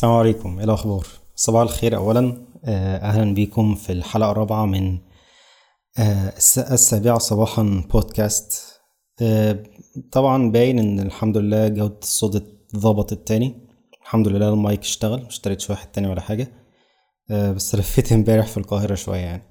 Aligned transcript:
السلام 0.00 0.14
عليكم. 0.16 0.58
إيه 0.58 0.64
الاخبار 0.64 1.06
صباح 1.34 1.62
الخير. 1.62 1.96
اولا 1.96 2.46
آه، 2.64 2.96
أهلا 2.96 3.34
بيكم 3.34 3.74
في 3.74 3.92
الحلقة 3.92 4.30
الرابعة 4.30 4.66
من 4.66 4.98
آه، 5.98 6.28
الس- 6.36 6.58
السابعة 6.58 7.18
صباحا 7.18 7.84
بودكاست 7.92 8.80
آه، 9.22 9.62
طبعا 10.12 10.50
باين 10.50 10.78
إن 10.78 11.00
الحمد 11.00 11.38
لله 11.38 11.68
جودة 11.68 11.98
الصوت 12.02 12.36
اتظبطت 12.36 13.28
تاني. 13.28 13.68
الحمد 14.02 14.28
لله 14.28 14.48
المايك 14.48 14.80
اشتغل 14.80 15.24
مشتريتش 15.26 15.70
واحد 15.70 15.92
تاني 15.92 16.08
ولا 16.08 16.20
حاجة. 16.20 16.52
بس 17.30 17.74
لفيت 17.74 18.12
امبارح 18.16 18.46
في 18.46 18.56
القاهرة 18.56 18.94
شوية 18.94 19.18
يعني. 19.20 19.42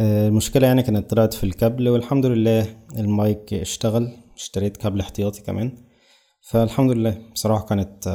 المشكلة 0.00 0.66
يعني 0.66 0.82
كانت 0.82 1.10
طلعت 1.10 1.34
في 1.34 1.44
الكابل 1.44 1.88
والحمد 1.88 2.26
لله 2.26 2.76
المايك 2.98 3.54
اشتغل 3.54 4.16
اشتريت 4.36 4.76
كابل 4.76 5.00
احتياطي 5.00 5.42
كمان. 5.42 5.72
فالحمد 6.50 6.90
لله 6.90 7.22
بصراحة 7.32 7.64
كانت 7.66 8.08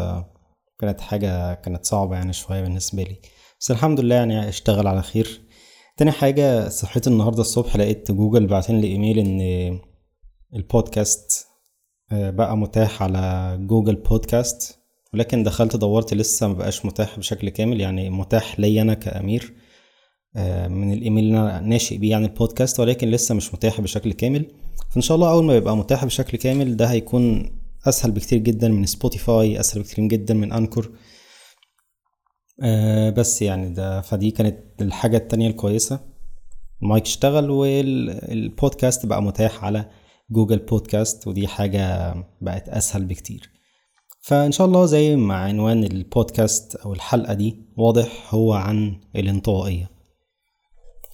كانت 0.80 1.02
حاجة 1.02 1.54
كانت 1.54 1.86
صعبة 1.86 2.16
يعني 2.16 2.34
شوية 2.34 2.62
بالنسبة 2.62 3.04
لي. 3.04 3.16
بس 3.59 3.72
الحمد 3.72 3.99
لله 3.99 4.16
يعني 4.16 4.49
اشتغل 4.49 4.88
على 4.88 5.02
خير. 5.02 5.41
تاني 5.98 6.12
حاجة 6.12 6.70
صحيت 6.70 7.08
النهاردة 7.08 7.41
الصبح 7.41 7.76
لقيت 7.76 8.12
جوجل 8.12 8.48
باعتين 8.48 8.81
لي 8.81 8.88
إيميل 8.88 9.20
إن 9.20 9.80
البودكاست 10.55 11.48
آه، 12.12 12.30
بقى 12.30 12.57
متاح 12.57 13.04
على 13.04 13.57
Google 13.62 13.95
Podcast. 13.95 14.80
ولكن 15.13 15.44
دخلت 15.44 15.76
دورت 15.76 16.13
لسه 16.13 16.48
مبقاش 16.48 16.85
متاح 16.85 17.20
بشكل 17.20 17.49
كامل 17.49 17.82
يعني 17.82 18.09
متاح 18.09 18.59
لي 18.59 18.82
أنا 18.82 18.93
كأمير 18.93 19.54
آه، 20.35 20.68
من 20.68 20.93
الإيميل 20.93 21.23
اللي 21.23 21.40
أنا 21.40 21.59
ناشئ 21.59 21.98
بيه 21.98 22.12
يعني 22.12 22.26
البودكاست 22.26 22.80
ولكن 22.80 23.07
لسه 23.12 23.35
مش 23.35 23.54
متاح 23.54 23.82
بشكل 23.82 24.13
كامل. 24.13 24.52
فإن 24.91 25.02
شاء 25.02 25.16
الله 25.16 25.32
أول 25.32 25.43
ما 25.43 25.55
يبقى 25.55 25.77
متاح 25.77 26.05
بشكل 26.05 26.38
كامل 26.38 26.77
ده 26.77 26.85
هيكون 26.85 27.59
أسهل 27.88 28.12
بكتير 28.12 28.40
جدا 28.40 28.68
من 28.68 28.86
Spotify 28.86 29.59
أسهل 29.60 29.82
بكتير 29.82 30.06
جدا 30.06 30.34
من 30.34 30.52
Anchor 30.54 30.91
آه 32.64 33.10
بس 33.10 33.42
يعني 33.42 33.70
ده 33.70 34.02
فدي 34.02 34.32
كانت 34.32 34.82
الحاجة 34.82 35.18
التانية 35.18 35.48
الكويسة. 35.48 35.99
المايك 36.84 37.04
اشتغل 37.05 37.49
والبودكاست 37.49 39.05
بقى 39.05 39.24
متاح 39.24 39.63
على 39.63 39.90
Google 40.32 40.57
Podcast 40.60 41.27
ودي 41.27 41.48
حاجة 41.48 42.13
بقت 42.41 42.70
أسهل 42.70 43.05
بكتير. 43.05 43.49
فإن 44.21 44.52
شاء 44.52 44.68
الله 44.68 44.86
زي 44.86 45.16
ما 45.16 45.36
عنوان 45.36 45.84
البودكاست 45.84 46.76
أو 46.76 46.93
الحلقة 46.93 47.34
دي 47.34 47.66
واضح 47.77 48.34
هو 48.34 48.54
عن 48.54 49.02
الانطوائية. 49.16 49.90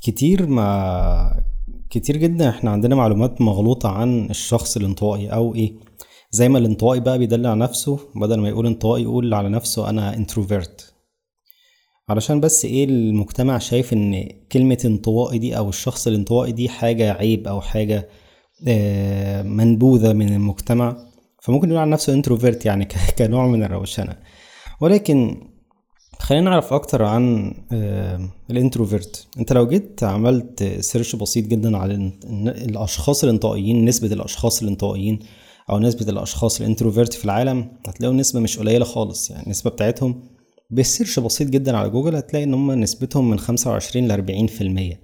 كتير 0.02 0.47
ما 0.47 1.44
كتير 1.89 2.17
جدا 2.17 2.50
إحنا 2.50 2.72
عندنا 2.72 2.95
معلومات 2.95 3.41
مغلوطة 3.41 3.89
عن 3.89 4.29
الشخص 4.29 4.77
الانطوائي 4.77 5.27
أو 5.33 5.55
إيه. 5.55 5.73
زي 6.31 6.49
ما 6.49 6.59
الانطوائي 6.59 6.99
بقى 6.99 7.17
بيدل 7.19 7.45
على 7.47 7.59
نفسه 7.59 7.99
بدل 8.15 8.39
ما 8.39 8.49
يقول 8.49 8.65
انطوائي 8.67 9.03
يقول 9.03 9.33
على 9.33 9.49
نفسه 9.49 9.89
أنا 9.89 10.15
introvert 10.15 10.93
علشان 12.09 12.39
بس 12.39 12.65
إيه 12.65 12.85
المجتمع 12.85 13.57
شايف 13.57 13.93
إن 13.93 14.29
كلمة 14.51 14.77
انطوائي 14.85 15.39
دي 15.39 15.57
أو 15.57 15.69
الشخص 15.69 16.07
الانطوائي 16.07 16.51
دي 16.51 16.69
حاجة 16.69 17.13
عيب 17.13 17.47
أو 17.47 17.61
حاجة 17.61 18.09
آه، 18.67 19.41
منبوذة 19.41 20.13
من 20.13 20.33
المجتمع 20.33 20.97
فممكن 21.41 21.67
يقول 21.67 21.79
عن 21.79 21.89
نفسه 21.89 22.13
introvert 22.13 22.65
يعني 22.65 22.87
كنوع 23.17 23.47
من 23.47 23.63
الروشنة. 23.63 24.15
ولكن 24.81 25.37
خلينا 26.19 26.49
نعرف 26.49 26.73
أكتر 26.73 27.03
عن 27.03 27.53
آه، 27.71 28.29
ال 28.51 28.59
introvert 28.59 29.27
أنت 29.39 29.53
لو 29.53 29.67
جيت 29.67 30.03
عملت 30.03 30.63
search 30.63 31.15
بسيط 31.15 31.45
جدا 31.47 31.77
على 31.77 31.93
ال- 31.93 32.11
ال- 32.23 32.69
الأشخاص 32.69 33.23
الانطوائيين 33.23 33.85
نسبة 33.85 34.07
الأشخاص 34.13 34.61
الانطوائيين 34.61 35.19
أو 35.69 35.80
نسبة 35.80 36.09
الأشخاص 36.09 36.61
ال 36.61 36.67
introvert 36.67 37.13
في 37.13 37.25
العالم 37.25 37.71
هتلاقوا 37.88 38.16
نسبة 38.16 38.39
مش 38.39 38.59
قليلة 38.59 38.85
خالص. 38.85 39.30
يعني 39.31 39.44
النسبة 39.44 39.69
بتاعتهم 39.69 40.23
ب 40.71 40.78
search 40.78 41.19
بسيط 41.19 41.47
جدا 41.49 41.77
على 41.77 41.89
جوجل 41.89 42.16
هتلاقي 42.16 42.44
إن 42.44 42.53
هم 42.53 42.72
نسبتهم 42.72 43.30
من 43.30 43.39
25 43.39 44.07
ل 44.07 44.11
40 44.11 44.47
في 44.47 44.61
المية. 44.61 45.02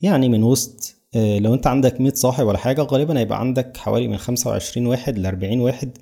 يعني 0.00 0.28
من 0.28 0.42
وسط 0.42 0.94
آه، 1.14 1.38
لو 1.38 1.54
أنت 1.54 1.66
عندك 1.66 2.00
100 2.00 2.12
صاحب 2.14 2.46
ولا 2.46 2.58
حاجة 2.58 2.82
غالبا 2.82 3.18
هيبقى 3.18 3.40
عندك 3.40 3.76
حوالي 3.76 4.08
من 4.08 4.16
25 4.16 4.86
واحد 4.86 5.18
ل 5.18 5.26
40 5.26 5.60
واحد. 5.60 5.98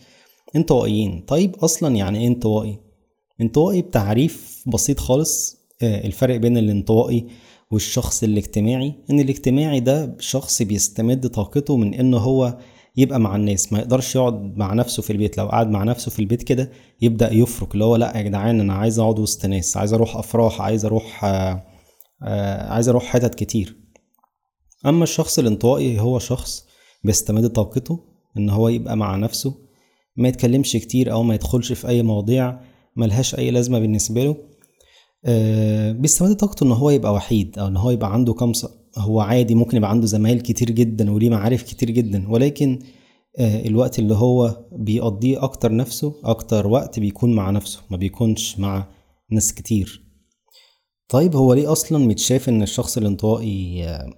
انطوائيين 0.56 1.20
طيب 1.28 1.56
أصلا 1.56 1.96
يعني 1.96 2.18
إيه 2.18 2.26
انطوائي 2.28 2.78
انطوائي 3.40 3.82
بتعريف 3.82 4.64
بسيط 4.66 5.00
خالص 5.00 5.56
آه، 5.82 6.06
الفرق 6.06 6.36
بين 6.36 6.56
الانطوائي 6.58 7.26
والشخص 7.70 8.22
الاجتماعي. 8.22 8.94
إن 9.10 9.20
الاجتماعي 9.20 9.80
ده 9.80 10.16
شخص 10.20 10.62
بيستمد 10.62 11.26
طاقته 11.28 11.76
من 11.76 11.94
إنه 11.94 12.18
هو 12.18 12.58
يبقى 12.96 13.20
مع 13.20 13.36
الناس 13.36 13.72
ما 13.72 13.78
يقدرش 13.78 14.16
يقعد 14.16 14.56
مع 14.56 14.74
نفسه 14.74 15.02
في 15.02 15.12
البيت 15.12 15.38
لو 15.38 15.46
قعد 15.48 15.70
مع 15.70 15.82
نفسه 15.84 16.10
في 16.10 16.18
البيت 16.18 16.42
كده 16.42 16.72
يبدأ 17.00 17.32
يفرك 17.32 17.74
اللي 17.74 17.84
هو 17.84 17.96
لأ 17.96 18.16
يا 18.16 18.22
جدعان 18.22 18.60
أنا 18.60 18.72
عايز 18.74 18.98
أقعد 18.98 19.18
وسط 19.18 19.46
ناس 19.46 19.76
عايز 19.76 19.92
أروح 19.92 20.16
أفراح 20.16 20.60
عايز 20.60 20.84
أروح 20.84 21.24
آه، 21.24 21.62
آه، 22.22 22.72
عايز 22.72 22.88
أروح 22.88 23.04
حتت 23.04 23.34
كتير. 23.34 23.76
أما 24.86 25.04
الشخص 25.04 25.38
الانطوائي 25.38 26.00
هو 26.00 26.18
شخص 26.18 26.66
بيستمد 27.04 27.48
طاقته 27.48 28.00
إن 28.36 28.50
هو 28.50 28.68
يبقى 28.68 28.96
مع 28.96 29.16
نفسه 29.16 29.54
ما 30.16 30.28
يتكلمش 30.28 30.72
كتير 30.72 31.12
أو 31.12 31.22
ما 31.22 31.34
يدخلش 31.34 31.72
في 31.72 31.88
أي 31.88 32.02
مواضيع 32.02 32.60
ملهاش 32.96 33.34
أي 33.34 33.50
لازمة 33.50 33.78
بالنسبة 33.78 34.24
له 34.24 34.36
آه، 35.24 35.92
بيستمد 35.92 36.36
طاقته 36.36 36.64
إن 36.64 36.72
هو 36.72 36.90
يبقى 36.90 37.12
وحيد 37.12 37.58
أو 37.58 37.66
إن 37.66 37.76
هو 37.76 37.90
يبقى 37.90 38.12
عنده 38.12 38.52
ص... 38.52 38.66
هو 38.98 39.20
عادي 39.20 39.54
ممكن 39.54 39.76
يبقى 39.76 39.90
عنده 39.90 40.06
زمايل 40.06 40.40
كتير 40.40 40.70
جدا 40.70 41.12
وليه 41.12 41.30
معارف 41.30 41.62
كتير 41.62 41.90
جدا 41.90 42.30
ولكن 42.30 42.78
آه، 43.38 43.66
الوقت 43.66 43.98
اللي 43.98 44.14
هو 44.14 44.66
بيقضيه 44.72 45.44
أكتر 45.44 45.76
نفسه 45.76 46.14
أكتر 46.24 46.66
وقت 46.66 47.00
بيكون 47.00 47.34
مع 47.34 47.50
نفسه 47.50 47.80
ما 47.90 47.96
بيكونش 47.96 48.58
مع 48.58 48.88
ناس 49.30 49.54
كتير. 49.54 50.02
طيب 51.08 51.36
هو 51.36 51.54
ليه 51.54 51.72
أصلا 51.72 51.98
متشاف 51.98 52.48
إن 52.48 52.62
الشخص 52.62 52.96
الانطوائي 52.96 53.84
آه، 53.88 54.10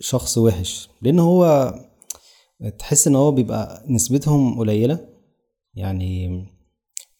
شخص 0.00 0.38
وحش؟ 0.38 0.88
لأن 1.02 1.18
هو 1.18 1.74
تحس 2.78 3.06
إن 3.06 3.16
هو 3.16 3.32
بيبقى 3.32 3.84
نسبتهم 3.88 4.58
قليلة. 4.58 5.08
يعني 5.74 6.44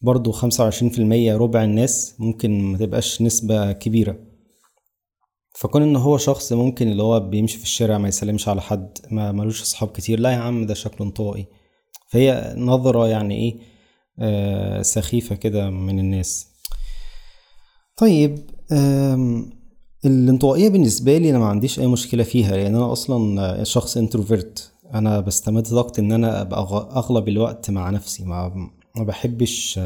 برضو 0.01 0.31
خمسة 0.31 0.63
وعشرين 0.63 0.91
في 0.91 0.99
المية 0.99 1.37
ربع 1.37 1.63
الناس 1.63 2.15
ممكن 2.19 2.61
ما 2.61 2.77
تبقاش 2.77 3.21
نسبة 3.21 3.71
كبيرة. 3.71 4.28
فكون 5.55 5.81
ان 5.81 5.95
هو 5.95 6.17
شخص 6.17 6.53
ممكن 6.53 6.87
اللي 6.91 7.03
هو 7.03 7.19
بيمشي 7.19 7.57
في 7.57 7.63
الشارع 7.63 7.97
ما 7.97 8.07
يسلمش 8.07 8.47
على 8.47 8.61
حد 8.61 8.97
ما 9.11 9.31
ملوش 9.31 9.61
أصحاب 9.61 9.89
كتير 9.89 10.19
لا 10.19 10.31
يا 10.31 10.37
عم 10.37 10.65
ده 10.65 10.73
شكله 10.73 11.07
انطوائي. 11.07 11.45
فهي 12.11 12.53
نظرة 12.57 13.07
يعني 13.07 13.35
إيه 13.35 13.59
آه 14.19 14.81
سخيفة 14.81 15.35
كده 15.35 15.69
من 15.69 15.99
الناس. 15.99 16.47
طيب 17.97 18.49
الانطوائية 20.05 20.69
بالنسبة 20.69 21.17
لي 21.17 21.29
أنا 21.29 21.39
ما 21.39 21.45
عنديش 21.45 21.79
أي 21.79 21.87
مشكلة 21.87 22.23
فيها 22.23 22.57
لأن 22.57 22.75
أنا 22.75 22.91
أصلا 22.91 23.63
شخص 23.63 23.97
انتروفيرت 23.97 24.71
أنا 24.93 25.19
بستمد 25.19 25.67
طاقتي 25.67 26.01
إن 26.01 26.11
أنا 26.11 26.41
أبقى 26.41 26.67
أغ- 26.67 26.97
أغلب 26.97 27.27
الوقت 27.29 27.69
مع 27.69 27.89
نفسي 27.89 28.23
ما 28.25 28.69
بحبش 28.97 29.79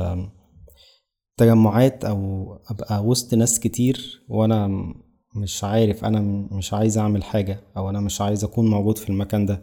تجمعات 1.38 2.06
أو 2.06 2.47
أبقى 2.69 3.03
وسط 3.06 3.34
ناس 3.34 3.59
كتير 3.59 4.23
وأنا 4.29 4.94
مش 5.35 5.63
عارف 5.63 6.05
أنا 6.05 6.19
م- 6.21 6.47
مش 6.51 6.73
عايز 6.73 6.97
أعمل 6.97 7.23
حاجة 7.23 7.59
أو 7.77 7.89
أنا 7.89 7.99
مش 7.99 8.21
عايز 8.21 8.44
أكون 8.44 8.69
موجود 8.69 8.97
في 8.97 9.09
المكان 9.09 9.45
ده. 9.45 9.61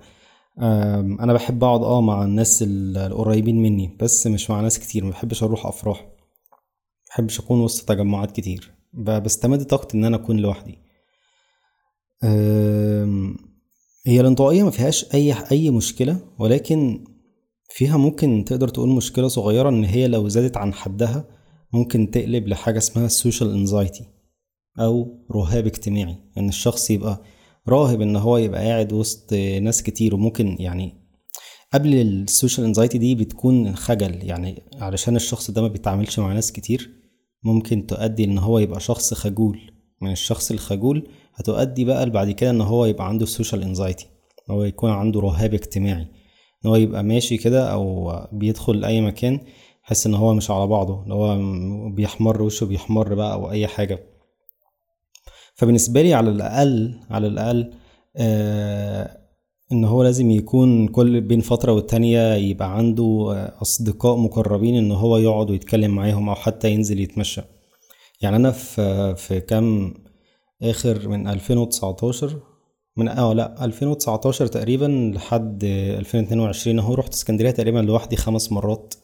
أنا 1.21 1.33
بحب 1.33 1.65
أقعد 1.65 1.83
أه 1.83 2.01
مع 2.01 2.25
الناس 2.25 2.63
ال- 2.63 2.97
القريبين 2.97 3.63
مني 3.63 3.97
بس 4.01 4.27
مش 4.27 4.51
مع 4.51 4.61
ناس 4.61 4.79
كتير 4.79 5.05
ما 5.05 5.11
بحبش 5.11 5.43
أروح 5.43 5.67
أفراح. 5.67 6.07
بحبش 7.11 7.41
أكون 7.41 7.61
وسط 7.61 7.89
تجمعات 7.89 8.31
كتير. 8.33 8.73
بستمد 8.95 9.65
طاقتي 9.67 9.97
إن 9.97 10.05
أنا 10.05 10.17
أكون 10.17 10.37
لوحدي. 10.37 10.79
هي 14.07 14.21
الانطوائية 14.21 14.63
ما 14.63 14.71
فيهاش 14.71 15.15
أي 15.15 15.35
أي 15.53 15.71
مشكلة 15.71 16.21
ولكن 16.39 17.05
فيها 17.69 17.97
ممكن 17.97 18.45
تقدر 18.47 18.69
تقول 18.69 18.89
مشكلة 18.89 19.29
صغيرة 19.29 19.69
إن 19.69 19.85
هي 19.85 20.09
لو 20.09 20.29
زادت 20.29 20.57
عن 20.57 20.75
حدها 20.75 21.25
ممكن 21.73 22.11
تقلب 22.11 22.49
لحاجة 22.49 22.79
اسمها 22.79 23.07
ال 23.07 23.13
social 23.13 23.51
anxiety 23.55 24.05
أو 24.81 25.19
رهاب 25.33 25.67
اجتماعي 25.67 26.17
إن 26.39 26.49
الشخص 26.49 26.91
يبقى 26.91 27.23
راهب 27.69 28.01
إن 28.01 28.17
هو 28.17 28.37
يبقى 28.39 28.65
قاعد 28.65 28.93
وسط 28.93 29.33
ناس 29.63 29.83
كتير 29.83 30.15
وممكن 30.15 30.57
يعني 30.61 30.95
قبل 31.75 31.95
ال 31.95 32.05
social 32.05 32.67
anxiety 32.67 32.99
دي 32.99 33.15
بتكون 33.15 33.77
خجل 33.77 34.19
يعني 34.25 34.63
علشان 34.81 35.17
الشخص 35.17 35.51
ده 35.51 35.63
ما 35.63 35.69
بيتعاملش 35.69 36.19
مع 36.19 36.33
ناس 36.33 36.53
كتير 36.53 36.91
ممكن 37.45 37.87
تؤدي 37.87 38.25
إن 38.25 38.39
هو 38.39 38.59
يبقى 38.59 38.81
شخص 38.81 39.15
خجول. 39.15 39.61
من 40.03 40.13
الشخص 40.13 40.51
الخجول 40.51 41.09
هتؤدي 41.35 41.85
بقى 41.85 42.11
بعد 42.11 42.31
كده 42.31 42.51
إن 42.51 42.61
هو 42.61 42.85
يبقى 42.85 43.09
عنده 43.09 43.27
سوشيال 43.27 43.63
انزايتي 43.63 44.07
هو 44.51 44.65
يكون 44.65 44.91
عنده 44.91 45.21
رهاب 45.21 45.55
اجتماعي. 45.55 46.03
إن 46.65 46.71
هو 46.71 46.77
يبقى 46.77 47.03
ماشي 47.05 47.37
كده 47.37 47.73
أو 47.73 48.13
بيدخل 48.33 48.85
أي 48.85 49.01
مكان 49.01 49.41
يحس 49.85 50.07
إن 50.07 50.15
هو 50.15 50.35
مش 50.35 50.51
على 50.51 50.67
بعضه 50.67 51.05
إن 51.07 51.13
هو 51.13 51.39
بيحمر 51.91 52.43
وشه 52.43 52.67
بيحمر 52.67 53.15
بقى 53.15 53.33
أو 53.33 53.51
أي 53.51 53.67
حاجة. 53.67 54.01
فبالنسبة 55.61 56.03
لي 56.03 56.15
على 56.15 56.31
الأقل 56.31 56.95
على 57.11 57.27
الأقل 57.27 57.73
آه 58.17 59.21
إن 59.73 59.85
هو 59.85 60.03
لازم 60.03 60.31
يكون 60.31 60.89
كل 60.89 61.21
بين 61.21 61.41
فترة 61.41 61.73
والتانية 61.73 62.35
يبقى 62.35 62.77
عنده 62.77 63.29
أصدقاء 63.63 64.17
مقربين 64.17 64.77
إن 64.77 64.93
هو 64.93 65.17
يقعد 65.19 65.51
ويتكلم 65.51 65.91
معاهم 65.91 66.29
أو 66.29 66.35
حتى 66.35 66.71
ينزل 66.71 67.01
يتمشى. 67.01 67.43
يعني 68.21 68.37
أنا 68.37 68.51
في 68.51 69.15
في 69.17 69.41
كام 69.41 69.95
آخر 70.63 71.09
من 71.09 71.29
2019 71.29 72.41
من 72.97 73.09
آه 73.09 73.33
لأ 73.33 73.65
2019 73.65 74.47
تقريبا 74.47 75.13
لحد 75.15 75.65
2022 75.65 76.79
أهو 76.79 76.95
رحت 76.95 77.13
اسكندرية 77.15 77.51
تقريبا 77.51 77.79
لوحدي 77.79 78.17
خمس 78.17 78.53
مرات 78.53 78.95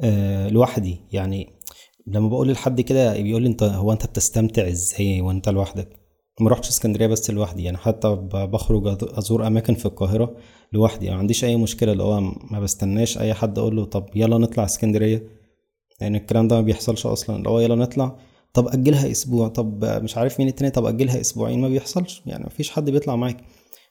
آه 0.00 0.48
لوحدي. 0.48 1.00
يعني 1.12 1.48
لما 2.06 2.28
بقول 2.28 2.52
لحد 2.52 2.80
كده 2.80 3.22
بيقول 3.22 3.42
لي 3.42 3.48
انت 3.48 3.62
هو 3.62 3.92
انت 3.92 4.06
بتستمتع 4.06 4.68
إزاي 4.68 5.20
وانت 5.20 5.48
لوحدك؟ 5.48 5.88
ما 6.40 6.50
رحتش 6.50 6.68
اسكندرية 6.68 7.06
بس 7.06 7.30
لوحدي 7.30 7.64
يعني 7.64 7.76
حتى 7.76 8.08
بخرج 8.32 8.96
أزور 9.18 9.46
أماكن 9.46 9.74
في 9.74 9.86
القاهرة 9.86 10.36
لوحدي 10.72 11.10
ما 11.10 11.16
عنديش 11.16 11.44
أي 11.44 11.56
مشكلة 11.56 11.92
اللي 11.92 12.02
هو 12.02 12.20
ما 12.50 12.60
بستناش 12.60 13.18
أي 13.18 13.34
حد 13.34 13.58
أقول 13.58 13.76
له 13.76 13.84
طب 13.84 14.06
يلا 14.14 14.38
نطلع 14.38 14.64
اسكندرية 14.64 15.22
يعني 16.00 16.18
الكلام 16.18 16.48
ده 16.48 16.56
ما 16.56 16.62
بيحصلش 16.62 17.06
أصلا 17.06 17.36
اللي 17.36 17.48
هو 17.48 17.60
يلا 17.60 17.74
نطلع 17.74 18.16
طب 18.52 18.68
أجلها 18.68 19.10
أسبوع 19.10 19.48
طب 19.48 19.84
مش 19.84 20.16
عارف 20.16 20.38
مين 20.40 20.48
التاني 20.48 20.70
طب 20.70 20.84
أجلها 20.86 21.20
أسبوعين 21.20 21.60
ما 21.60 21.68
بيحصلش 21.68 22.22
يعني 22.26 22.44
مفيش 22.46 22.70
حد 22.70 22.90
بيطلع 22.90 23.16
معاك. 23.16 23.36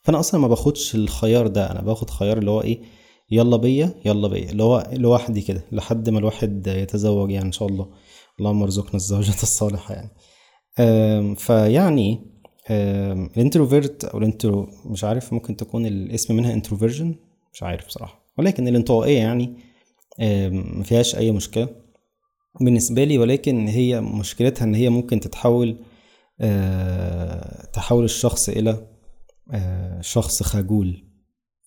فأنا 0.03 0.19
أصلا 0.19 0.41
ما 0.41 0.47
باخدش 0.47 0.95
الخيار 0.95 1.47
ده 1.47 1.71
أنا 1.71 1.81
باخد 1.81 2.09
خيار 2.09 2.37
اللي 2.37 2.51
هو 2.51 2.61
إيه 2.61 2.81
يلا 3.31 3.57
بيا 3.57 3.93
يلا 4.05 4.27
بيا 4.27 4.49
اللي 4.51 4.63
هو 4.63 4.89
لوحدي 4.93 5.41
كده 5.41 5.65
لحد 5.71 6.09
ما 6.09 6.19
الواحد 6.19 6.67
يتزوج 6.67 7.31
يعني 7.31 7.45
إن 7.45 7.51
شاء 7.51 7.67
الله. 7.67 7.87
اللهم 8.39 8.61
ارزقنا 8.61 8.95
الزوجة 8.95 9.41
الصالحة 9.43 9.93
يعني. 9.95 10.09
فيعني 11.35 12.33
ال 12.71 12.85
introvert 12.85 14.05
أو 14.05 14.19
ال 14.19 14.28
intro 14.28 14.69
مش 14.85 15.03
عارف 15.03 15.33
ممكن 15.33 15.55
تكون 15.57 15.85
الاسم 15.85 16.35
منها 16.35 16.53
introversion 16.53 17.15
مش 17.53 17.63
عارف 17.63 17.87
بصراحة 17.87 18.23
ولكن 18.37 18.67
الانطوائية 18.67 19.17
يعني 19.17 19.55
مفيهاش 20.79 21.15
أي 21.15 21.31
مشكلة. 21.31 21.69
بالنسبة 22.61 23.03
لي 23.03 23.17
ولكن 23.17 23.67
هي 23.67 24.01
مشكلتها 24.01 24.65
إن 24.65 24.75
هي 24.75 24.89
ممكن 24.89 25.19
تتحول 25.19 25.77
أه 26.41 27.65
تحول 27.65 28.03
الشخص 28.03 28.49
إلى 28.49 28.87
أه 29.51 30.01
شخص 30.01 30.43
خجول. 30.43 31.03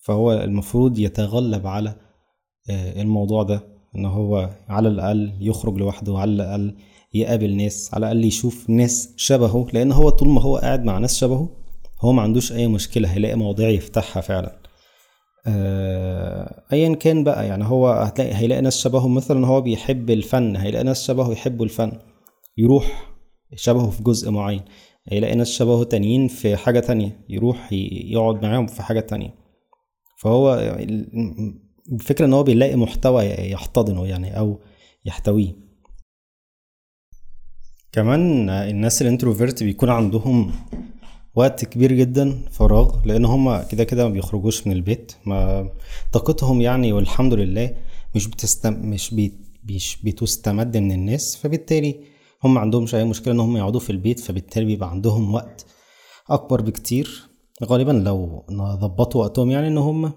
فهو 0.01 0.33
المفروض 0.33 0.99
يتغلب 0.99 1.67
على 1.67 1.95
أه 2.69 3.01
الموضوع 3.01 3.43
ده. 3.43 3.76
إن 3.95 4.05
هو 4.05 4.49
على 4.69 4.87
الأقل 4.87 5.33
يخرج 5.39 5.77
لوحده 5.77 6.17
على 6.17 6.31
الأقل 6.31 6.75
يقابل 7.13 7.55
ناس 7.57 7.89
على 7.93 7.99
الأقل 8.11 8.25
يشوف 8.25 8.69
ناس 8.69 9.13
شبهه 9.17 9.67
لأن 9.73 9.91
هو 9.91 10.09
طول 10.09 10.29
ما 10.29 10.41
هو 10.41 10.57
قاعد 10.57 10.83
مع 10.83 10.97
ناس 10.97 11.17
شبهه 11.17 11.49
هو 12.01 12.11
ما 12.11 12.21
عندوش 12.21 12.51
أي 12.51 12.67
مشكلة 12.67 13.13
هيلاقي 13.13 13.35
مواضيع 13.35 13.69
يفتحها 13.69 14.21
فعلا. 14.21 14.59
ايا 16.73 16.95
كان 16.95 17.23
بقى 17.23 17.47
يعني 17.47 17.63
هو 17.65 17.87
هتلاقي 17.87 18.33
هيلاقي 18.35 18.61
ناس 18.61 18.77
شبهه 18.77 19.07
مثلا 19.07 19.47
هو 19.47 19.61
بيحب 19.61 20.09
الفن 20.09 20.55
هيلاقي 20.55 20.83
ناس 20.83 21.07
شبهه 21.07 21.31
يحبوا 21.31 21.65
الفن 21.65 21.91
يروح 22.57 23.13
شبهه 23.55 23.89
في 23.89 24.03
جزء 24.03 24.31
معين 24.31 24.61
هيلاقي 25.11 25.35
ناس 25.35 25.51
شبهه 25.51 25.83
تانيين 25.83 26.27
في 26.27 26.55
حاجة 26.55 26.79
تانية 26.79 27.25
يروح 27.29 27.69
يقعد 27.73 28.43
معاهم 28.45 28.67
في 28.67 28.81
حاجة 28.83 28.99
تانية. 28.99 29.33
فهو 30.21 30.77
الفكرة 31.91 32.25
إن 32.25 32.33
هو 32.33 32.43
بيلاقي 32.43 32.75
محتوى 32.75 33.23
يحتضنه 33.25 34.07
يعني 34.07 34.39
أو 34.39 34.59
يحتويه. 35.05 35.55
كمان 37.91 38.49
الناس 38.49 39.01
ال 39.01 39.07
introvert 39.07 39.63
بيكون 39.63 39.89
عندهم 39.89 40.51
وقت 41.35 41.65
كبير 41.65 41.93
جدا 41.93 42.45
فراغ 42.51 43.05
لأن 43.05 43.25
هما 43.25 43.63
كده 43.63 43.83
كده 43.83 44.07
ما 44.07 44.13
بيخرجوش 44.13 44.67
من 44.67 44.73
البيت 44.73 45.11
ما 45.25 45.69
طاقتهم 46.11 46.61
يعني 46.61 46.93
والحمد 46.93 47.33
لله 47.33 47.75
مش 48.15 48.27
بتستم 48.27 48.73
مش 48.73 49.13
بي... 49.13 49.33
مش 49.69 49.97
بتستمد 50.03 50.77
من 50.77 50.91
الناس 50.91 51.35
فبالتالي 51.35 51.99
هم 52.43 52.57
عندهمش 52.57 52.95
أي 52.95 53.03
مشكلة 53.03 53.33
إن 53.33 53.39
هم 53.39 53.57
يقعدوا 53.57 53.79
في 53.79 53.89
البيت 53.89 54.19
فبالتالي 54.19 54.65
بيبقى 54.65 54.89
عندهم 54.89 55.33
وقت 55.33 55.65
أكبر 56.29 56.61
بكتير. 56.61 57.21
غالبا 57.63 57.91
لو 57.91 58.45
ظبطوا 58.81 59.21
وقتهم 59.21 59.51
يعني 59.51 59.67
إن 59.67 59.77
هم 59.77 60.13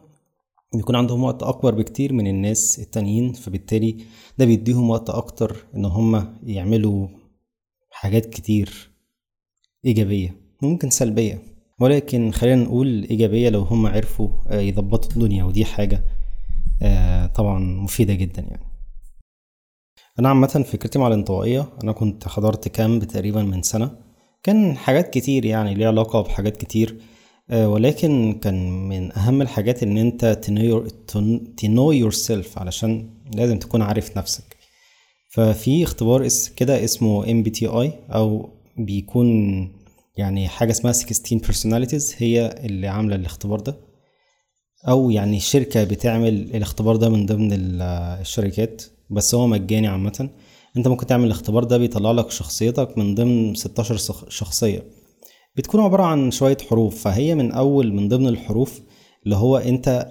يكون 0.74 0.96
عندهم 0.96 1.22
وقت 1.24 1.42
أكبر 1.42 1.74
بكتير 1.74 2.12
من 2.12 2.26
الناس 2.26 2.78
التانيين 2.78 3.32
فبالتالي 3.32 3.96
ده 4.38 4.44
بيديهم 4.44 4.90
وقت 4.90 5.10
أكتر 5.10 5.56
إن 5.76 5.84
هم 5.84 6.36
يعملوا 6.42 7.08
حاجات 7.90 8.26
كتير 8.26 8.90
إيجابية 9.84 10.36
ممكن 10.62 10.90
سلبية. 10.90 11.42
ولكن 11.80 12.30
خلينا 12.30 12.62
نقول 12.64 13.06
إيجابية 13.10 13.48
لو 13.48 13.60
هم 13.60 13.86
عرفوا 13.86 14.28
يظبطوا 14.50 15.10
الدنيا 15.10 15.44
ودي 15.44 15.64
حاجة 15.64 16.04
طبعا 17.34 17.58
مفيدة 17.58 18.14
جدا 18.14 18.42
يعني. 18.42 18.66
أنا 20.18 20.28
عامة 20.28 20.46
فكرتي 20.46 20.98
مع 20.98 21.06
الانطوائية 21.08 21.68
أنا 21.84 21.92
كنت 21.92 22.28
حضرت 22.28 22.68
كامب 22.68 23.04
تقريبا 23.04 23.42
من 23.42 23.62
سنة 23.62 23.96
كان 24.42 24.76
حاجات 24.76 25.10
كتير 25.10 25.44
يعني 25.44 25.74
ليه 25.74 25.86
علاقة 25.86 26.20
بحاجات 26.20 26.56
كتير. 26.56 27.00
ولكن 27.52 28.38
كان 28.42 28.88
من 28.88 29.12
أهم 29.18 29.42
الحاجات 29.42 29.82
إن 29.82 29.98
أنت 29.98 30.24
تنو 31.56 31.92
يور 31.92 32.10
سيلف 32.12 32.58
علشان 32.58 33.10
لازم 33.34 33.58
تكون 33.58 33.82
عارف 33.82 34.18
نفسك. 34.18 34.56
ففي 35.30 35.84
اختبار 35.84 36.28
كده 36.56 36.84
اسمه 36.84 37.24
MBTI 37.24 37.90
أو 38.10 38.48
بيكون 38.76 39.28
يعني 40.16 40.48
حاجة 40.48 40.70
اسمها 40.70 40.92
16 40.92 41.38
personalities 41.38 42.14
هي 42.18 42.54
اللي 42.64 42.88
عاملة 42.88 43.16
الاختبار 43.16 43.60
ده. 43.60 43.76
أو 44.88 45.10
يعني 45.10 45.40
شركة 45.40 45.84
بتعمل 45.84 46.56
الاختبار 46.56 46.96
ده 46.96 47.08
من 47.08 47.26
ضمن 47.26 47.48
الشركات 47.52 48.82
بس 49.10 49.34
هو 49.34 49.46
مجاني 49.46 49.86
عامة. 49.86 50.30
أنت 50.76 50.88
ممكن 50.88 51.06
تعمل 51.06 51.24
الاختبار 51.24 51.64
ده 51.64 51.78
بيطلع 51.78 52.10
لك 52.10 52.30
شخصيتك 52.30 52.98
من 52.98 53.14
ضمن 53.14 53.54
16 53.54 53.96
شخصية. 54.28 54.99
بتكون 55.56 55.80
عبارة 55.80 56.02
عن 56.02 56.30
شوية 56.30 56.56
حروف 56.70 57.02
فهي 57.02 57.34
من 57.34 57.52
أول 57.52 57.92
من 57.92 58.08
ضمن 58.08 58.28
الحروف 58.28 58.80
اللي 59.24 59.36
هو 59.36 59.56
أنت 59.56 60.10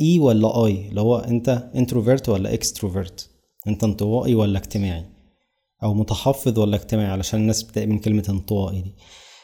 E 0.00 0.18
ولا 0.18 0.66
I؟ 0.66 0.88
اللي 0.88 1.00
هو 1.00 1.16
أنت 1.16 1.70
introvert 1.74 2.28
ولا 2.28 2.54
extrovert 2.54 3.30
أنت 3.68 3.84
انطوائي 3.84 4.34
ولا 4.34 4.58
اجتماعي؟ 4.58 5.04
أو 5.82 5.94
متحفظ 5.94 6.58
ولا 6.58 6.76
اجتماعي؟ 6.76 7.10
علشان 7.10 7.40
الناس 7.40 7.62
بتلاقي 7.62 7.86
من 7.86 7.98
كلمة 7.98 8.24
انطوائي 8.28 8.80
دي. 8.80 8.94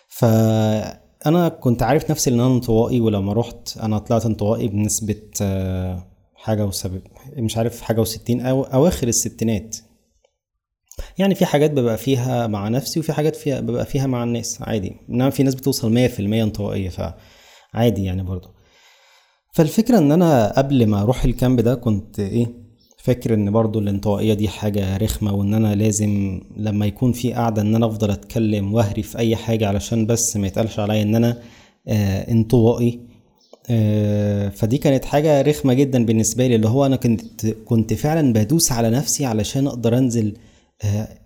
فأنا 0.09 1.49
كنت 1.49 1.83
عارف 1.83 2.11
نفسي 2.11 2.31
إن 2.31 2.41
أنا 2.41 2.55
انطوائي 2.55 3.01
ولما 3.01 3.33
رحت 3.33 3.79
أنا 3.79 3.99
طلعت 3.99 4.27
انطوائي 4.27 4.69
بنسبة 4.69 5.23
حاجة 6.35 6.67
وسبب 6.67 7.03
مش 7.37 7.57
عارف 7.57 7.81
حاجة 7.81 8.01
وستين 8.01 8.41
أو 8.41 8.63
أواخر 8.63 9.09
الستينات. 9.09 9.77
يعني 11.19 11.35
في 11.35 11.47
حاجات 11.47 11.71
ببقى 11.71 11.97
فيها 11.99 12.47
مع 12.47 12.69
نفسي 12.69 13.01
وفي 13.01 13.13
حاجات 13.13 13.37
فيها 13.37 13.61
ببقى 13.61 13.87
فيها 13.87 14.07
مع 14.07 14.25
الناس 14.25 14.59
عادي. 14.63 14.93
إنما 15.11 15.31
في 15.31 15.43
ناس 15.43 15.55
بتوصل 15.55 15.93
مية 15.93 16.07
في 16.07 16.21
المية 16.21 16.43
انطوائية 16.45 16.89
فعادي 16.89 18.05
يعني 18.05 18.23
برضه. 18.23 18.51
فالفكرة 19.53 19.99
إن 19.99 20.13
أنا 20.13 20.53
قبل 20.59 20.87
ما 20.87 21.03
أروح 21.03 21.25
الكامب 21.25 21.61
ده 21.61 21.75
كنت 21.75 22.21
إيه 22.21 22.47
فاكر 22.99 23.35
إن 23.35 23.51
برضو 23.51 23.79
الانطوائية 23.79 24.35
دي 24.35 24.49
حاجة 24.49 24.97
رخمة 24.97 25.35
وإن 25.35 25.55
أنا 25.55 25.75
لازم 25.75 26.41
لما 26.57 26.87
يكون 26.87 27.13
في 27.13 27.33
قاعدة 27.33 27.63
إن 27.63 27.75
أنا 27.75 27.87
أفضل 27.87 28.11
أتكلم 28.11 28.75
وأهري 28.75 29.03
في 29.03 29.19
أي 29.19 29.37
حاجة 29.37 29.69
علشان 29.69 30.07
بس 30.07 30.37
ما 30.37 30.47
يتقالش 30.47 30.79
عليا 30.79 31.03
إن 31.03 31.15
أنا 31.15 31.39
آه 31.89 32.31
انطوائي. 32.33 33.01
آه 33.71 34.49
فدي 34.49 34.79
كانت 34.79 35.05
حاجة 35.05 35.43
رخمة 35.43 35.75
جدا 35.75 36.05
بالنسبة 36.05 36.47
لي 36.47 36.55
اللي 36.55 36.69
هو 36.69 36.87
أنا 36.87 36.97
كنت 36.97 37.47
كنت 37.47 37.95
فعلا 37.95 38.33
بدوس 38.33 38.73
على 38.73 38.91
نفسي 38.91 39.25
علشان 39.27 39.67
أقدر 39.67 39.99
أنزل 39.99 40.35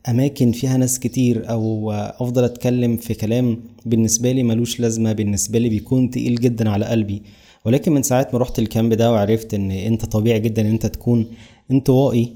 أماكن 0.09 0.53
فيها 0.53 0.77
ناس 0.77 0.99
كتير 0.99 1.51
أو 1.51 1.93
أفضل 1.93 2.45
أتكلم 2.45 2.97
في 2.97 3.15
كلام 3.15 3.63
بالنسبة 3.87 4.33
لي 4.33 4.43
ملوش 4.43 4.81
لازمة 4.81 5.13
بالنسبة 5.13 5.59
لي 5.59 5.69
بيكون 5.69 6.11
تقيل 6.11 6.35
جدا 6.35 6.71
على 6.71 6.85
قلبي. 6.85 7.23
ولكن 7.65 7.93
من 7.93 8.03
ساعة 8.03 8.29
ما 8.33 8.39
رحت 8.39 8.59
الكامب 8.59 8.93
ده 8.95 9.13
وعرفت 9.13 9.55
إن 9.55 9.71
أنت 9.71 10.05
طبيعي 10.05 10.41
جدا 10.41 10.63
إن 10.63 10.67
أنت 10.67 10.87
تكون 10.87 11.27
انطوائي 11.71 12.33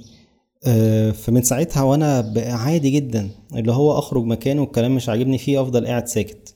آه، 0.67 1.11
فمن 1.11 1.43
ساعتها 1.43 1.83
وأنا 1.83 2.33
عادي 2.47 2.91
جدا. 2.91 3.29
اللي 3.55 3.73
هو 3.73 3.99
أخرج 3.99 4.25
مكان 4.25 4.59
والكلام 4.59 4.95
مش 4.95 5.09
عاجبني 5.09 5.39
فيه 5.39 5.63
أفضل 5.63 5.87
قاعد 5.87 6.09
ساكت. 6.09 6.55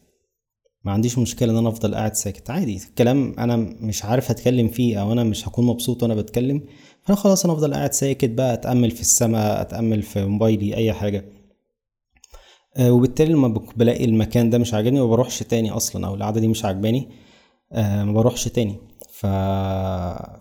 ما 0.85 0.93
عنديش 0.93 1.19
مشكلة 1.19 1.53
إن 1.53 1.57
أنا 1.57 1.69
أفضل 1.69 1.95
قاعد 1.95 2.15
ساكت. 2.15 2.51
عادي 2.51 2.77
الكلام 2.77 3.35
أنا 3.39 3.57
مش 3.57 4.05
عارف 4.05 4.31
اتكلم 4.31 4.69
فيه 4.69 5.01
أو 5.01 5.13
أنا 5.13 5.25
مش 5.25 5.49
هكون 5.49 5.67
مبسوط 5.67 6.03
وأنا 6.03 6.15
بتكلم. 6.15 6.63
فانا 7.09 7.21
خلاص 7.21 7.45
أنا 7.45 7.55
أفضل 7.55 7.75
قاعد 7.75 7.93
ساكت 7.93 8.31
بقى 8.31 8.55
أتأمل 8.55 8.91
في 8.91 9.01
السماء 9.01 9.61
أتأمل 9.61 10.03
في 10.03 10.25
موبايلي 10.27 10.77
أي 10.77 10.93
حاجة. 10.93 11.25
آه، 12.77 12.93
وبالتالي 12.93 13.33
لما 13.33 13.49
بلاقي 13.77 14.05
المكان 14.05 14.51
ده 14.51 14.59
مش 14.59 14.75
عاجبني 14.75 15.01
ما 15.01 15.07
بروحش 15.07 15.39
تاني 15.43 15.71
أصلا 15.71 16.07
أو 16.07 16.15
القعدة 16.15 16.41
دي 16.41 16.49
مش 16.49 16.65
عاجباني 16.65 17.09
آه، 17.73 18.05
ما 18.05 18.13
بروحش 18.13 18.45
تاني. 18.49 18.77
ف... 19.11 19.27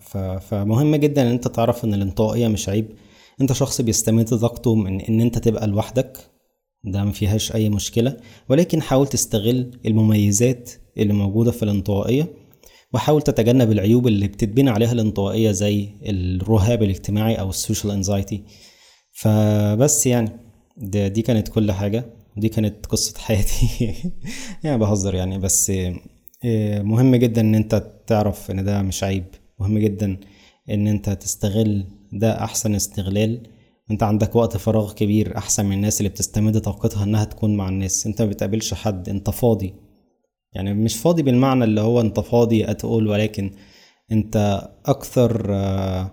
ف... 0.00 0.16
فمهم 0.18 0.96
جدا 0.96 1.22
إن 1.22 1.26
أنت 1.26 1.48
تعرف 1.48 1.84
إن 1.84 1.94
الانطوائية 1.94 2.48
مش 2.48 2.68
عيب. 2.68 2.88
أنت 3.40 3.52
شخص 3.52 3.80
بيستمد 3.80 4.28
طاقته 4.38 4.74
من 4.74 5.00
إن 5.00 5.20
أنت 5.20 5.38
تبقى 5.38 5.66
لوحدك 5.66 6.18
ده 6.84 7.04
ما 7.04 7.12
فيهاش 7.12 7.54
أي 7.54 7.68
مشكلة. 7.68 8.16
ولكن 8.48 8.82
حاول 8.82 9.06
تستغل 9.06 9.80
المميزات 9.86 10.70
اللي 10.98 11.12
موجودة 11.12 11.50
في 11.50 11.62
الانطوائية. 11.62 12.26
وحاول 12.94 13.22
تتجنب 13.22 13.72
العيوب 13.72 14.06
اللي 14.06 14.28
بتتبني 14.28 14.70
عليها 14.70 14.92
الانطوائية 14.92 15.50
زي 15.52 15.88
الرهاب 16.02 16.82
الاجتماعي 16.82 17.34
أو 17.34 17.50
السوشيال 17.50 17.92
انزايتي 17.92 18.42
فبس 19.12 20.06
يعني 20.06 20.30
ده 20.76 21.08
دي 21.08 21.22
كانت 21.22 21.48
كل 21.48 21.72
حاجة. 21.72 22.14
دي 22.36 22.48
كانت 22.48 22.86
قصة 22.86 23.18
حياتي. 23.26 23.94
يعني 24.64 24.78
بهزر 24.78 25.14
يعني 25.14 25.38
بس 25.38 25.72
آه، 26.44 26.82
مهم 26.82 27.16
جدا 27.16 27.40
إن 27.40 27.54
أنت 27.54 27.92
تعرف 28.06 28.50
إن 28.50 28.64
ده 28.64 28.82
مش 28.82 29.04
عيب. 29.04 29.24
مهم 29.60 29.78
جدا 29.78 30.16
إن 30.70 30.86
أنت 30.86 31.10
تستغل 31.10 31.84
ده 32.12 32.44
أحسن 32.44 32.74
استغلال. 32.74 33.42
أنت 33.90 34.02
عندك 34.02 34.36
وقت 34.36 34.56
فراغ 34.56 34.92
كبير 34.92 35.36
أحسن 35.38 35.66
من 35.66 35.72
الناس 35.72 36.00
اللي 36.00 36.08
بتستمد 36.08 36.60
طاقتها 36.60 37.04
إنها 37.04 37.24
تكون 37.24 37.56
مع 37.56 37.68
الناس. 37.68 38.06
أنت 38.06 38.22
ما 38.22 38.28
بتقابلش 38.28 38.74
حد 38.74 39.08
أنت 39.08 39.30
فاضي. 39.30 39.74
يعني 40.52 40.74
مش 40.74 40.96
فاضي 40.96 41.22
بالمعنى 41.22 41.64
اللي 41.64 41.80
هو 41.80 42.00
انت 42.00 42.20
فاضي 42.20 42.70
اتقول 42.70 43.08
ولكن 43.08 43.50
انت 44.12 44.68
أكثر 44.86 45.46
آه، 45.50 46.10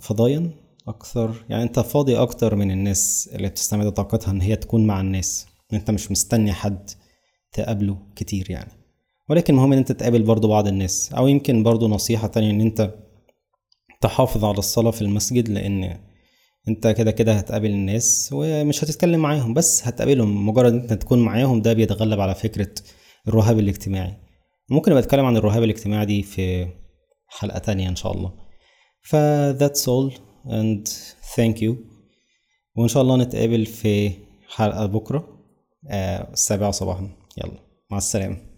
فضايا 0.00 0.50
أكثر 0.88 1.44
يعني 1.48 1.62
انت 1.62 1.80
فاضي 1.80 2.16
أكتر 2.16 2.54
من 2.54 2.70
الناس 2.70 3.30
اللي 3.34 3.48
بتستمد 3.48 3.92
طاقتها 3.92 4.30
ان 4.30 4.40
هي 4.40 4.56
تكون 4.56 4.86
مع 4.86 5.00
الناس 5.00 5.46
انت 5.72 5.90
مش 5.90 6.10
مستني 6.10 6.52
حد 6.52 6.90
تقابله 7.52 7.98
كتير 8.16 8.50
يعني. 8.50 8.70
ولكن 9.28 9.54
المهم 9.54 9.72
إن 9.72 9.78
انت 9.78 9.92
تقابل 9.92 10.22
برضو 10.22 10.48
بعض 10.48 10.68
الناس 10.68 11.12
أو 11.12 11.26
يمكن 11.26 11.62
برضو 11.62 11.88
نصيحة 11.88 12.26
تانية 12.26 12.50
إن 12.50 12.60
انت 12.60 12.94
تحافظ 14.00 14.44
على 14.44 14.58
الصلاة 14.58 14.90
في 14.90 15.02
المسجد 15.02 15.48
لأن 15.48 15.98
انت 16.68 16.86
كده 16.86 17.10
كده 17.10 17.32
هتقابل 17.32 17.70
الناس 17.70 18.30
ومش 18.32 18.84
هتتكلم 18.84 19.20
معاهم 19.20 19.54
بس 19.54 19.86
هتقابلهم 19.86 20.48
مجرد 20.48 20.72
انت 20.72 20.92
تكون 20.92 21.18
معاهم 21.18 21.62
ده 21.62 21.72
بيتغلب 21.72 22.20
على 22.20 22.34
فكرة 22.34 22.70
الرهاب 23.28 23.58
الاجتماعي. 23.58 24.16
ممكن 24.70 24.90
أبقى 24.90 25.02
أتكلم 25.02 25.24
عن 25.24 25.36
الرهاب 25.36 25.62
الاجتماعي 25.62 26.06
دي 26.06 26.22
في 26.22 26.68
حلقة 27.28 27.58
تانية 27.58 27.88
إن 27.88 27.96
شاء 27.96 28.12
الله. 28.12 28.32
ف 29.02 29.16
that's 29.62 29.84
all 29.86 30.12
and 30.46 30.88
thank 31.36 31.58
you. 31.60 31.74
وإن 32.76 32.88
شاء 32.88 33.02
الله 33.02 33.16
نتقابل 33.16 33.66
في 33.66 34.12
حلقة 34.48 34.86
بكرة. 34.86 35.28
آه، 35.90 36.32
السابعة 36.32 36.70
صباحا. 36.70 37.08
يلا 37.38 37.58
مع 37.90 37.98
السلامة. 37.98 38.53